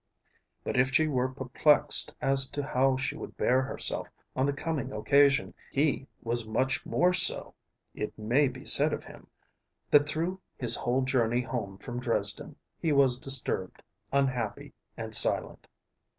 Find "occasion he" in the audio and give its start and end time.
4.91-6.07